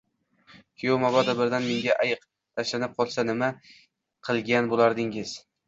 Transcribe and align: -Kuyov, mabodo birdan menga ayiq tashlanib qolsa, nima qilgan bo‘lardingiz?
-Kuyov, 0.79 0.95
mabodo 1.03 1.35
birdan 1.41 1.65
menga 1.67 1.99
ayiq 2.07 2.25
tashlanib 2.63 2.97
qolsa, 3.03 3.29
nima 3.29 3.53
qilgan 4.31 4.75
bo‘lardingiz? 4.77 5.39